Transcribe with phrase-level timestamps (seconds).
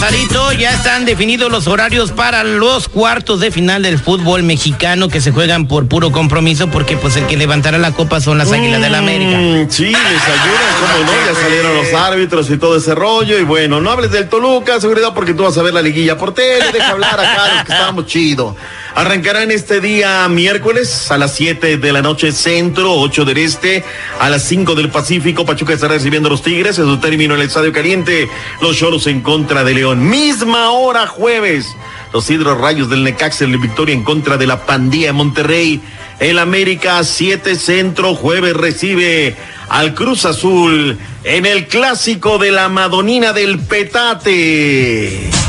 [0.00, 5.20] Pasadito ya están definidos los horarios para los cuartos de final del fútbol mexicano que
[5.20, 8.80] se juegan por puro compromiso porque pues el que levantará la copa son las Águilas
[8.80, 9.36] del América.
[9.36, 13.38] Mm, sí, les ayudan, cómo no, ya salieron los árbitros y todo ese rollo.
[13.38, 16.32] Y bueno, no hables del Toluca, seguridad, porque tú vas a ver la liguilla por
[16.32, 16.72] tele.
[16.72, 18.56] Deja hablar acá, los que estábamos chido.
[18.94, 23.84] Arrancarán este día miércoles a las 7 de la noche centro, 8 del este,
[24.18, 25.46] a las 5 del Pacífico.
[25.46, 28.28] Pachuca estará recibiendo a los Tigres en su término en el Estadio Caliente.
[28.60, 30.08] Los Choros en contra de León.
[30.08, 31.66] Misma hora jueves.
[32.12, 35.80] Los Hidros Rayos del Necaxa en victoria en contra de la Pandilla de Monterrey.
[36.18, 39.36] El América 7 Centro jueves recibe
[39.68, 45.39] al Cruz Azul en el clásico de la Madonina del Petate.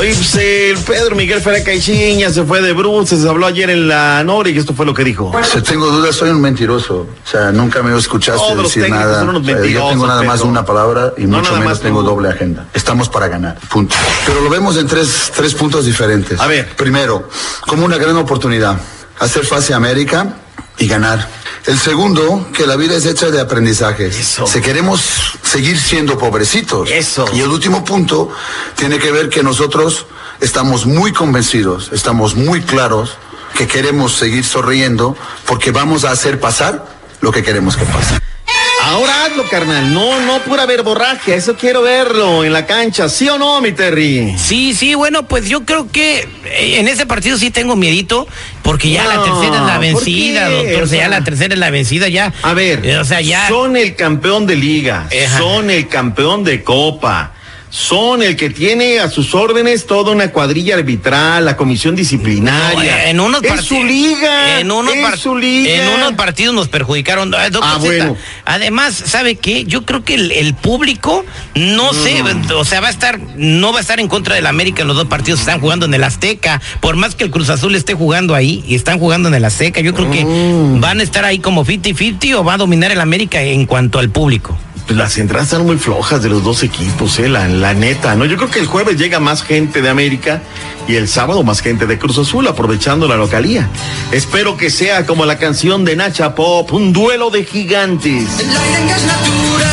[0.00, 4.24] Oye, pues el Pedro Miguel Ferrer Caixinha se fue de bruces, habló ayer en la
[4.24, 5.30] Nori y esto fue lo que dijo.
[5.42, 7.00] Si tengo dudas, soy un mentiroso.
[7.22, 9.22] O sea, nunca me escuchaste Todos decir nada.
[9.30, 10.48] O sea, yo tengo nada más Pedro.
[10.48, 12.66] una palabra y No, mucho menos más tengo doble agenda.
[12.72, 13.94] Estamos para ganar, punto.
[14.24, 16.40] Pero lo vemos en tres, tres puntos diferentes.
[16.40, 16.74] A ver.
[16.76, 17.28] Primero,
[17.66, 18.80] como una gran oportunidad,
[19.18, 20.34] hacer fase a América
[20.78, 21.28] y ganar.
[21.66, 24.16] El segundo, que la vida es hecha de aprendizajes.
[24.16, 24.46] Eso.
[24.46, 26.90] Si queremos seguir siendo pobrecitos.
[26.90, 27.26] Eso.
[27.32, 28.30] Y el último punto
[28.76, 30.06] tiene que ver que nosotros
[30.40, 33.16] estamos muy convencidos, estamos muy claros
[33.54, 35.16] que queremos seguir sonriendo
[35.46, 36.86] porque vamos a hacer pasar
[37.20, 38.18] lo que queremos que pase.
[38.82, 39.92] Ahora hazlo, carnal.
[39.92, 41.34] No, no pura verborragia.
[41.34, 43.08] Eso quiero verlo en la cancha.
[43.08, 44.34] ¿Sí o no, mi Terry?
[44.38, 48.26] Sí, sí, bueno, pues yo creo que eh, en ese partido sí tengo miedito,
[48.62, 50.82] porque ya la tercera es la ¿por vencida, doctor.
[50.82, 52.32] O sea, ya la tercera es la vencida, ya.
[52.42, 53.48] A ver, Eh, o sea, ya.
[53.48, 55.08] son el campeón de liga,
[55.38, 57.32] son el campeón de copa,
[57.70, 62.92] son el que tiene a sus órdenes toda una cuadrilla arbitral, la comisión disciplinaria.
[62.96, 65.70] No, en unos es su liga, en unos es su liga.
[65.74, 68.16] en unos partidos nos perjudicaron Ah, Zeta, bueno.
[68.44, 72.22] además sabe qué yo creo que el, el público no sé
[72.54, 74.96] o sea va a estar no va a estar en contra del América en los
[74.96, 77.94] dos partidos que están jugando en el Azteca por más que el Cruz Azul esté
[77.94, 80.80] jugando ahí y están jugando en el Azteca yo creo que Mm.
[80.80, 84.10] van a estar ahí como 50-50 o va a dominar el América en cuanto al
[84.10, 84.58] público
[84.90, 88.24] Pues las entradas están muy flojas de los dos equipos, eh, la, la neta, ¿no?
[88.24, 90.42] Yo creo que el jueves llega más gente de América
[90.88, 93.68] y el sábado más gente de Cruz Azul, aprovechando la localía.
[94.12, 98.28] Espero que sea como la canción de Nacha Pop, un duelo de gigantes.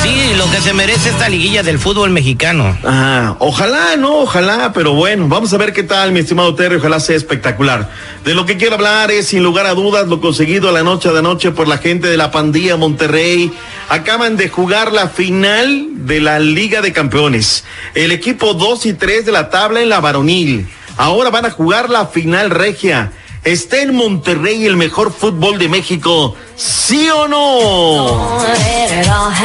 [0.03, 4.93] sí lo que se merece esta liguilla del fútbol mexicano Ah, ojalá, no, ojalá, pero
[4.93, 7.89] bueno, vamos a ver qué tal, mi estimado Terry, ojalá sea espectacular.
[8.23, 11.19] De lo que quiero hablar es, sin lugar a dudas, lo conseguido la noche de
[11.19, 13.51] anoche por la gente de la pandilla Monterrey.
[13.89, 17.63] Acaban de jugar la final de la Liga de Campeones.
[17.95, 20.67] El equipo 2 y 3 de la tabla en la varonil.
[20.97, 23.11] Ahora van a jugar la final regia.
[23.43, 26.35] ¿Está en Monterrey el mejor fútbol de México?
[26.59, 28.39] ¿Sí o no?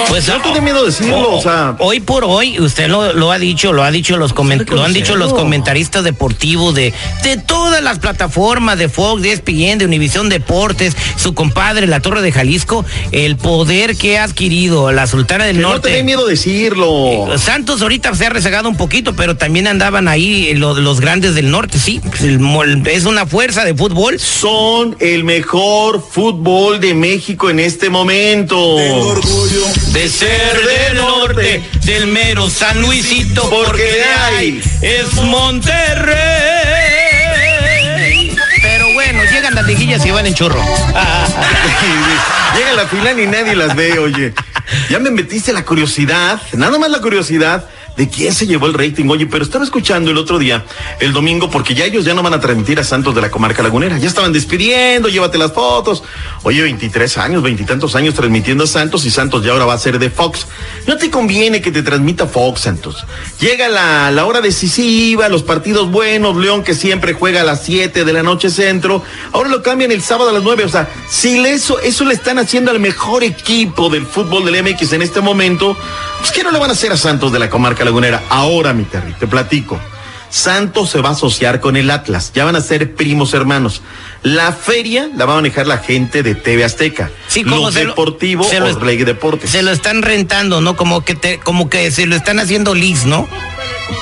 [0.08, 1.76] Pues No tiene miedo decirlo, o sea.
[1.78, 4.94] Hoy por hoy, usted lo, lo ha dicho, lo ha dicho los comen- lo han
[4.94, 10.30] dicho los comentaristas deportivos de, de todas las plataformas de Fox, de ESPN, de Univisión
[10.30, 15.56] Deportes, su compadre, la Torre de Jalisco, el poder que ha adquirido la Sultana del
[15.56, 15.90] Que no Norte.
[15.90, 17.26] te dé miedo decirlo.
[17.36, 21.50] Santos ahorita se ha rezagado un poquito, pero también andaban ahí los, los grandes del
[21.50, 22.00] norte, sí.
[22.38, 24.18] Mol- es una fuerza de fútbol.
[24.18, 28.76] son el mejor fútbol de México en este momento.
[28.76, 36.14] De ser del norte, del mero San Luisito, porque de ahí es Monterrey.
[38.62, 40.62] Pero bueno, llegan las liguillas y van en churro.
[42.56, 44.32] Llega la final y nadie las ve, oye.
[44.88, 49.08] Ya me metiste la curiosidad, nada más la curiosidad de quién se llevó el rating.
[49.08, 50.64] Oye, pero estaba escuchando el otro día,
[51.00, 53.62] el domingo, porque ya ellos ya no van a transmitir a Santos de la comarca
[53.62, 53.98] lagunera.
[53.98, 56.02] Ya estaban despidiendo, llévate las fotos.
[56.42, 59.98] Oye, 23 años, veintitantos años transmitiendo a Santos y Santos ya ahora va a ser
[59.98, 60.46] de Fox.
[60.86, 63.04] No te conviene que te transmita Fox, Santos.
[63.40, 68.04] Llega la, la hora decisiva, los partidos buenos, León que siempre juega a las 7
[68.04, 69.02] de la noche centro.
[69.32, 70.64] Ahora lo cambian el sábado a las 9.
[70.64, 74.92] O sea, si eso, eso le están haciendo al mejor equipo del fútbol del MX
[74.92, 75.76] en este momento,
[76.18, 78.22] pues ¿qué no le van a hacer a Santos de la comarca lagunera?
[78.28, 79.78] Ahora, mi Terry, te platico.
[80.30, 83.82] Santos se va a asociar con el Atlas, ya van a ser primos hermanos.
[84.22, 87.10] La feria la va a manejar la gente de TV Azteca.
[87.28, 89.50] Sí, como Los se lo- Deportes.
[89.50, 90.74] Se lo están rentando, ¿no?
[90.74, 93.28] Como que te, como que se lo están haciendo lis, ¿no?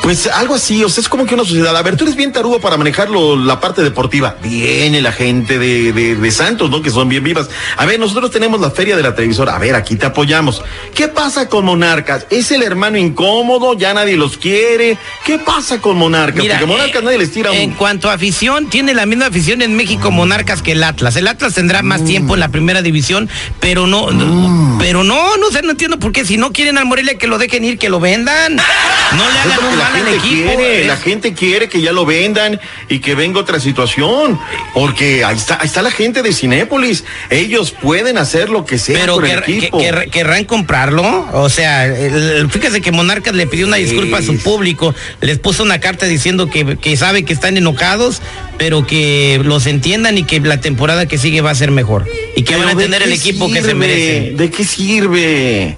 [0.03, 1.77] Pues algo así, o sea, es como que una sociedad.
[1.77, 4.37] A ver, tú eres bien tarugo para manejarlo, la parte deportiva.
[4.43, 6.81] Viene la gente de, de, de Santos, ¿no?
[6.83, 7.49] Que son bien vivas.
[7.77, 9.55] A ver, nosotros tenemos la feria de la televisora.
[9.55, 10.63] A ver, aquí te apoyamos.
[10.95, 12.27] ¿Qué pasa con Monarcas?
[12.31, 13.75] ¿Es el hermano incómodo?
[13.75, 14.97] ¿Ya nadie los quiere?
[15.25, 16.45] ¿Qué pasa con Monarcas?
[16.47, 17.77] Porque Monarcas eh, nadie les tira En un...
[17.77, 21.17] cuanto a afición, tiene la misma afición en México Monarcas que el Atlas.
[21.17, 23.29] El Atlas tendrá más tiempo en la primera división,
[23.61, 26.25] pero no, no- pero no, no sé, no entiendo por qué.
[26.25, 28.57] Si no quieren al Morelia, que lo dejen ir, que lo vendan.
[29.11, 30.47] No le hagan un la gente equipo.
[30.47, 34.38] quiere, Es- la gente quiere que ya lo vendan y que venga otra situación,
[34.75, 38.99] porque ahí está, ahí está la gente de Cinépolis, ellos pueden hacer lo que sea
[39.00, 39.79] Pero quer- equipo.
[39.81, 41.29] quer- querrán comprarlo.
[41.32, 44.94] O sea, el- fíjese que Monarcas le pidió una disculpa a su público.
[45.21, 48.23] Les puso una carta diciendo que, que sabe que están enojados,
[48.59, 52.06] pero que los entiendan y que la temporada que sigue va a ser mejor.
[52.37, 54.33] Y que van a ¿de tener el equipo que se merece.
[54.37, 55.76] ¿De qué sirve?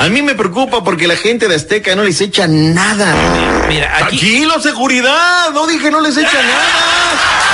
[0.00, 3.14] A mí me preocupa porque la gente de Azteca no les echa nada.
[3.68, 5.50] Mira, aquí- Tranquilo, seguridad.
[5.52, 6.64] No dije no les echa nada.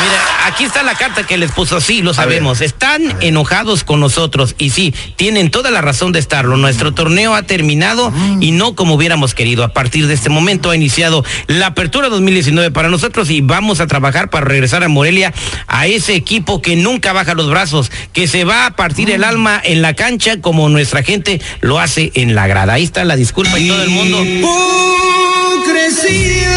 [0.02, 2.60] Mira, aquí está la carta que les puso, sí, lo sabemos.
[2.60, 6.56] Están enojados con nosotros y sí, tienen toda la razón de estarlo.
[6.56, 9.64] Nuestro torneo ha terminado y no como hubiéramos querido.
[9.64, 13.86] A partir de este momento ha iniciado la apertura 2019 para nosotros y vamos a
[13.86, 15.32] trabajar para regresar a Morelia
[15.66, 19.60] a ese equipo que nunca baja los brazos, que se va a partir el alma
[19.62, 22.74] en la cancha como nuestra gente lo hace en la grada.
[22.74, 24.18] Ahí está la disculpa y todo el mundo.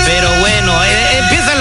[0.06, 1.09] Pero bueno, eh,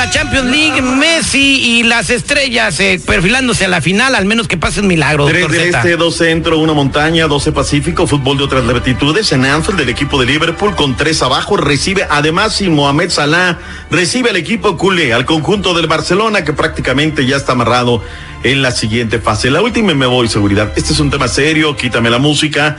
[0.08, 4.56] la Champions League, Messi y las estrellas eh, perfilándose a la final, al menos que
[4.56, 5.26] pase un milagro.
[5.26, 9.32] Tres del este, dos centro, una montaña, 12 pacífico, fútbol de otras latitudes.
[9.32, 13.58] En Anfield, el equipo de Liverpool con tres abajo recibe, además, y Mohamed Salah
[13.90, 18.02] recibe al equipo culé, al conjunto del Barcelona, que prácticamente ya está amarrado
[18.44, 19.50] en la siguiente fase.
[19.50, 20.72] La última y me voy, seguridad.
[20.76, 22.78] Este es un tema serio, quítame la música.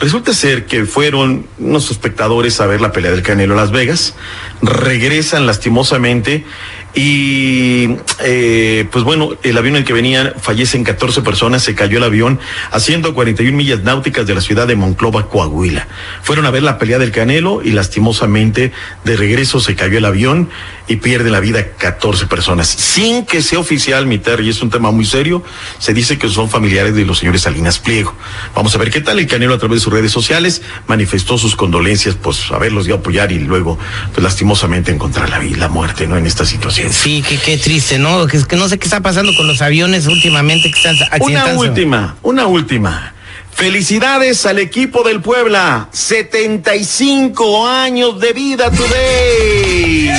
[0.00, 4.14] Resulta ser que fueron unos espectadores a ver la pelea del Canelo a Las Vegas,
[4.62, 6.46] regresan lastimosamente
[6.94, 11.98] y eh, pues bueno, el avión en el que venían fallecen 14 personas, se cayó
[11.98, 15.86] el avión a 141 millas náuticas de la ciudad de Monclova, Coahuila.
[16.22, 18.72] Fueron a ver la pelea del Canelo y lastimosamente
[19.04, 20.48] de regreso se cayó el avión
[20.88, 22.68] y pierden la vida 14 personas.
[22.68, 25.44] Sin que sea oficial, mi Terry, es un tema muy serio,
[25.78, 28.14] se dice que son familiares de los señores Salinas Pliego.
[28.54, 31.54] Vamos a ver qué tal el Canelo a través de sus redes sociales manifestó sus
[31.54, 33.78] condolencias, pues a verlos y apoyar y luego,
[34.12, 36.16] pues lastimosamente encontrar la la muerte, ¿no?
[36.16, 36.79] En esta situación.
[36.90, 38.26] Sí, qué, qué triste, ¿no?
[38.26, 42.16] Que, que no sé qué está pasando con los aviones últimamente que están Una última,
[42.22, 43.14] una última.
[43.52, 45.88] Felicidades al equipo del Puebla.
[45.92, 50.10] 75 años de vida today.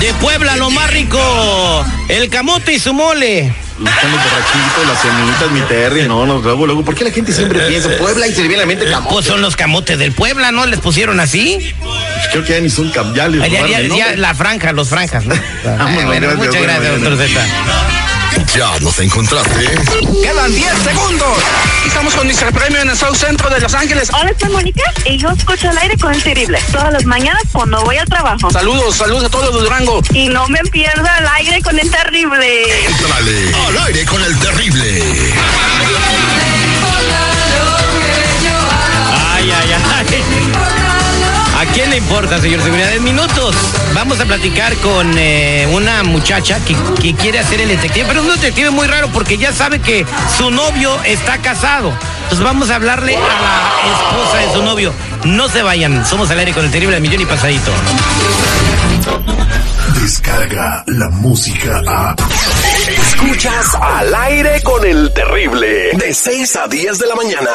[0.00, 1.84] De Puebla, lo más rico.
[2.08, 3.40] El camote y su mole.
[3.78, 6.08] Están los borrachitos, las semitas, mi Terry.
[6.08, 6.84] No, no, luego, luego.
[6.84, 9.12] ¿Por qué la gente siempre piensa Puebla y se le viene a la mente camote?
[9.12, 10.66] Pues son los camotes del Puebla, ¿no?
[10.66, 11.74] ¿Les pusieron así?
[12.32, 15.34] Creo que ya ni son cam- ya Ya, ya- la franja, los franjas, ¿no?
[15.64, 17.40] Vámonos, Ah, bueno, gracias, muchas gracias, doctor Z.
[18.54, 19.68] Ya nos encontraste.
[20.22, 21.38] Quedan 10 segundos.
[21.86, 22.52] Estamos con Mr.
[22.52, 24.10] Premio en el South Centro de Los Ángeles.
[24.12, 26.60] Hola, soy Mónica y yo escucho el aire con el terrible.
[26.72, 28.50] Todas las mañanas cuando voy al trabajo.
[28.50, 30.02] Saludos, saludos a todos los Durango.
[30.12, 32.86] Y no me pierdo el aire con el terrible.
[32.86, 35.02] Entrale al aire con el terrible.
[41.58, 42.92] ¿A quién le importa, señor Seguridad?
[42.92, 43.56] En minutos
[43.92, 48.26] vamos a platicar con eh, una muchacha que, que quiere hacer el detective, pero es
[48.26, 51.92] un detective muy raro porque ya sabe que su novio está casado.
[52.22, 54.94] Entonces vamos a hablarle a la esposa de su novio.
[55.24, 57.72] No se vayan, somos al aire con el terrible de millón y pasadito.
[60.00, 62.14] Descarga la música a.
[62.88, 65.90] Escuchas al aire con el terrible.
[65.94, 67.50] De 6 a 10 de la mañana.